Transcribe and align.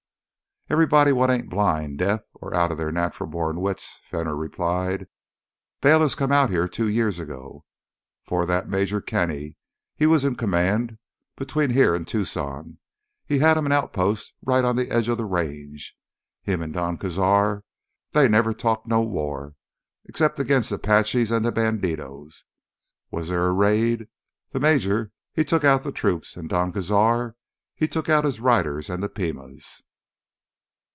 "Everybody 0.69 1.11
wot 1.11 1.29
ain't 1.29 1.49
blind, 1.49 1.97
deef, 1.99 2.21
or 2.35 2.53
outta 2.53 2.75
their 2.75 2.93
natural 2.93 3.29
born 3.29 3.59
wits," 3.59 3.99
Fenner 4.05 4.37
replied. 4.37 5.07
"Bayliss 5.81 6.15
come 6.15 6.31
out 6.31 6.49
here 6.49 6.65
two 6.69 6.87
years 6.87 7.19
ago. 7.19 7.65
'Fore 8.23 8.45
that, 8.45 8.69
Major 8.69 9.01
Kenny, 9.01 9.57
he 9.97 10.05
was 10.05 10.23
in 10.23 10.35
command 10.35 10.97
between 11.35 11.71
here 11.71 11.93
an' 11.93 12.05
Tucson. 12.05 12.77
Had 13.27 13.57
him 13.57 13.65
an 13.65 13.73
outpost 13.73 14.31
right 14.45 14.63
on 14.63 14.77
th' 14.77 14.89
edge 14.89 15.09
o' 15.09 15.15
th' 15.17 15.29
Range. 15.29 15.93
Him 16.43 16.61
an' 16.63 16.71
Don 16.71 16.97
Cazar, 16.97 17.63
they 18.13 18.29
never 18.29 18.53
talked 18.53 18.87
no 18.87 19.01
war, 19.01 19.55
'cept 20.15 20.37
'gainst 20.45 20.71
Apaches 20.71 21.33
an' 21.33 21.43
th' 21.43 21.53
bandidos. 21.53 22.45
Was 23.09 23.27
there 23.27 23.47
a 23.47 23.51
raid, 23.51 24.07
th' 24.55 24.61
major, 24.61 25.11
he 25.33 25.43
took 25.43 25.65
out 25.65 25.83
th' 25.83 25.93
troops; 25.93 26.37
and 26.37 26.47
Don 26.47 26.71
Cazar, 26.71 27.35
he 27.75 27.89
took 27.89 28.07
out 28.07 28.23
his 28.23 28.39
riders 28.39 28.89
an' 28.89 29.01
th' 29.01 29.13
Pimas. 29.13 29.83